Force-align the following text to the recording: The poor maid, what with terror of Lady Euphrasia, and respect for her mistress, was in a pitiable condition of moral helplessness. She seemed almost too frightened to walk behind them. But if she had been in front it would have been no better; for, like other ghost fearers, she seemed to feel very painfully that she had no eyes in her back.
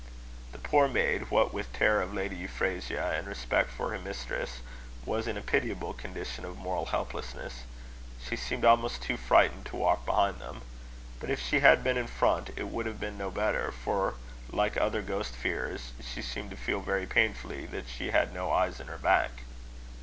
The 0.51 0.57
poor 0.57 0.87
maid, 0.87 1.29
what 1.29 1.53
with 1.53 1.71
terror 1.73 2.01
of 2.01 2.11
Lady 2.11 2.35
Euphrasia, 2.35 3.13
and 3.15 3.27
respect 3.27 3.69
for 3.69 3.91
her 3.91 3.99
mistress, 3.99 4.61
was 5.05 5.27
in 5.27 5.37
a 5.37 5.41
pitiable 5.43 5.93
condition 5.93 6.43
of 6.43 6.57
moral 6.57 6.85
helplessness. 6.85 7.65
She 8.19 8.35
seemed 8.35 8.65
almost 8.65 9.03
too 9.03 9.15
frightened 9.15 9.67
to 9.67 9.75
walk 9.75 10.03
behind 10.07 10.39
them. 10.41 10.63
But 11.19 11.29
if 11.29 11.39
she 11.39 11.59
had 11.59 11.83
been 11.83 11.97
in 11.97 12.07
front 12.07 12.49
it 12.55 12.69
would 12.69 12.87
have 12.87 12.99
been 12.99 13.19
no 13.19 13.29
better; 13.29 13.71
for, 13.71 14.15
like 14.49 14.75
other 14.75 15.03
ghost 15.03 15.35
fearers, 15.35 15.91
she 16.01 16.23
seemed 16.23 16.49
to 16.49 16.57
feel 16.57 16.81
very 16.81 17.05
painfully 17.05 17.67
that 17.67 17.87
she 17.87 18.09
had 18.09 18.33
no 18.33 18.49
eyes 18.51 18.79
in 18.79 18.87
her 18.87 18.97
back. 18.97 19.43